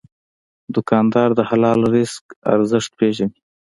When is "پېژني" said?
2.99-3.37